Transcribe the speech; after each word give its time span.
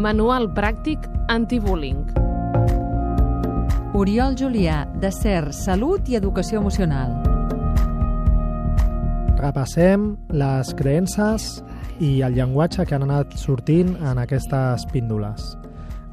Manual 0.00 0.46
pràctic 0.56 1.04
antibullying. 1.28 2.06
Oriol 3.92 4.32
Julià, 4.32 4.86
de 4.96 5.10
CER, 5.12 5.52
Salut 5.52 6.08
i 6.08 6.16
Educació 6.16 6.62
Emocional. 6.62 7.12
Repassem 9.36 10.06
les 10.32 10.72
creences 10.78 11.50
i 12.00 12.22
el 12.24 12.32
llenguatge 12.38 12.86
que 12.88 12.96
han 12.96 13.04
anat 13.04 13.36
sortint 13.36 13.92
en 14.00 14.22
aquestes 14.24 14.88
píndoles. 14.88 15.50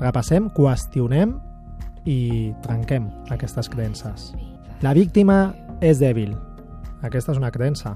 Repassem, 0.03 0.51
qüestionem 0.51 1.37
i 2.03 2.19
trenquem 2.67 3.07
aquestes 3.31 3.71
creences. 3.71 4.33
La 4.83 4.91
víctima 4.97 5.53
és 5.79 6.03
dèbil. 6.03 6.35
Aquesta 7.07 7.31
és 7.31 7.39
una 7.39 7.55
creença. 7.55 7.95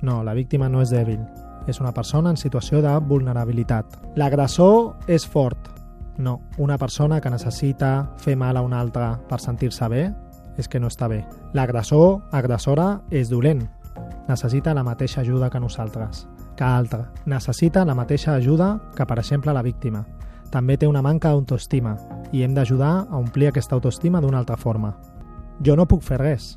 No, 0.00 0.22
la 0.24 0.32
víctima 0.32 0.72
no 0.72 0.80
és 0.80 0.96
dèbil. 0.96 1.20
És 1.66 1.80
una 1.80 1.92
persona 1.92 2.30
en 2.30 2.36
situació 2.36 2.82
de 2.82 2.92
vulnerabilitat. 3.08 3.98
L'agressor 4.16 4.94
és 5.10 5.26
fort. 5.26 5.72
No, 6.18 6.40
una 6.58 6.78
persona 6.78 7.20
que 7.20 7.30
necessita 7.30 8.12
fer 8.16 8.36
mal 8.36 8.56
a 8.56 8.62
una 8.62 8.80
altra 8.80 9.16
per 9.28 9.40
sentir-se 9.40 9.88
bé 9.92 10.06
és 10.56 10.68
que 10.68 10.80
no 10.80 10.88
està 10.88 11.08
bé. 11.08 11.24
L'agressor, 11.52 12.22
agressora, 12.32 13.02
és 13.10 13.28
dolent. 13.28 13.66
Necessita 14.28 14.74
la 14.74 14.84
mateixa 14.84 15.20
ajuda 15.20 15.50
que 15.50 15.60
nosaltres, 15.60 16.26
que 16.56 16.64
altra. 16.64 17.12
Necessita 17.26 17.84
la 17.84 17.94
mateixa 17.94 18.34
ajuda 18.34 18.78
que, 18.96 19.06
per 19.06 19.18
exemple, 19.18 19.52
la 19.52 19.62
víctima. 19.62 20.06
També 20.50 20.76
té 20.76 20.86
una 20.86 21.02
manca 21.02 21.32
d'autoestima 21.34 21.96
i 22.32 22.42
hem 22.42 22.54
d'ajudar 22.54 23.06
a 23.10 23.18
omplir 23.18 23.50
aquesta 23.50 23.74
autoestima 23.74 24.20
d'una 24.20 24.38
altra 24.38 24.56
forma. 24.56 24.94
Jo 25.64 25.76
no 25.76 25.86
puc 25.86 26.02
fer 26.02 26.20
res. 26.22 26.56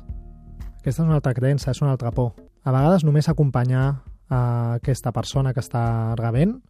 Aquesta 0.80 1.02
és 1.02 1.08
una 1.08 1.18
altra 1.18 1.34
creença, 1.34 1.70
és 1.70 1.82
una 1.82 1.92
altra 1.92 2.10
por. 2.10 2.32
A 2.64 2.72
vegades 2.72 3.04
només 3.04 3.28
acompanyar 3.28 4.02
a 4.30 4.78
aquesta 4.78 5.12
persona 5.12 5.52
que 5.52 5.60
està 5.60 6.14
rebent 6.16 6.60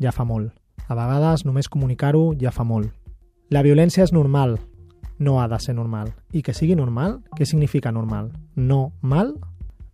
ja 0.00 0.12
fa 0.12 0.24
molt. 0.24 0.50
A 0.88 0.96
vegades 0.96 1.44
només 1.44 1.68
comunicar-ho 1.68 2.32
ja 2.40 2.50
fa 2.50 2.64
molt. 2.64 2.90
La 3.50 3.62
violència 3.62 4.02
és 4.02 4.12
normal, 4.12 4.56
no 5.20 5.40
ha 5.40 5.46
de 5.48 5.58
ser 5.60 5.74
normal. 5.76 6.14
I 6.32 6.42
que 6.42 6.54
sigui 6.56 6.74
normal, 6.74 7.20
què 7.36 7.44
significa 7.44 7.92
normal? 7.92 8.32
No 8.56 8.92
mal? 9.02 9.34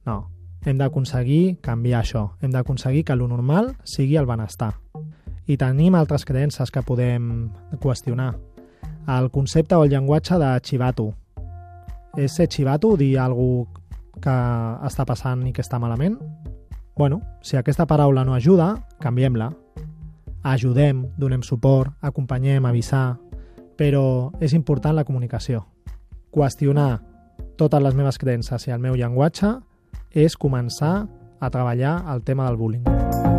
No. 0.07 0.31
Hem 0.65 0.79
d'aconseguir 0.79 1.59
canviar 1.63 2.05
això. 2.05 2.31
Hem 2.41 2.55
d'aconseguir 2.55 3.05
que 3.05 3.17
lo 3.17 3.29
normal 3.29 3.75
sigui 3.85 4.17
el 4.17 4.27
benestar. 4.27 4.73
I 5.47 5.59
tenim 5.59 5.95
altres 5.95 6.25
creences 6.25 6.71
que 6.71 6.83
podem 6.83 7.51
qüestionar. 7.83 8.35
El 9.07 9.31
concepte 9.31 9.75
o 9.75 9.85
el 9.85 9.91
llenguatge 9.91 10.39
de 10.39 10.53
chivato. 10.63 11.13
És 12.17 12.39
ser 12.39 12.49
chivato 12.49 12.97
dir 12.97 13.19
alguna 13.19 13.83
que 14.23 14.35
està 14.89 15.05
passant 15.05 15.43
i 15.47 15.53
que 15.53 15.63
està 15.63 15.79
malament? 15.83 16.17
Bueno, 16.97 17.21
si 17.43 17.59
aquesta 17.59 17.85
paraula 17.85 18.25
no 18.25 18.33
ajuda, 18.33 18.87
canviem-la. 19.01 19.51
Ajudem, 20.43 21.05
donem 21.19 21.43
suport, 21.43 21.93
acompanyem, 22.01 22.65
avisar, 22.65 23.19
però 23.77 24.33
és 24.41 24.55
important 24.57 24.97
la 24.97 25.05
comunicació. 25.05 25.67
Qüestionar 26.33 27.03
totes 27.61 27.85
les 27.85 27.95
meves 27.95 28.17
creences 28.17 28.65
i 28.65 28.73
el 28.73 28.81
meu 28.81 28.97
llenguatge 28.97 29.59
és 30.17 30.41
començar 30.41 31.05
a 31.37 31.53
treballar 31.53 31.99
el 32.15 32.25
tema 32.25 32.49
del 32.49 32.57
bullying. 32.57 33.36